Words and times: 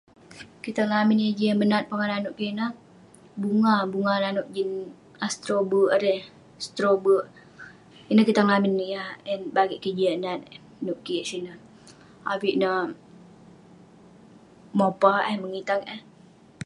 Kitang 0.63 0.89
lamin 0.95 1.19
yah 1.23 1.33
jian 1.37 1.57
menat 1.59 1.83
pongah 1.89 2.07
naneuk 2.09 2.35
kik 2.37 2.51
ineh, 2.53 2.71
bunga, 3.41 3.75
bunga 3.91 4.13
naneuk 4.23 4.49
jin 4.55 4.69
astro 5.27 5.57
bek 5.69 5.93
erei. 5.95 6.19
Straw 6.65 6.95
bek. 7.05 7.23
Ineh 8.11 8.25
kitang 8.27 8.49
lamin 8.51 8.75
yah 8.93 9.09
en 9.31 9.39
bagik 9.55 9.81
kik 9.83 9.95
jiak 9.97 10.17
nat 10.23 10.39
eh 10.53 10.59
neuk 10.85 10.99
kik 11.05 11.27
sineh. 11.29 11.57
Avik 12.31 12.55
ne 12.61 12.69
mopa 14.79 15.13
eh 15.29 15.37
mengitang 15.41 15.83
eh. 15.95 16.01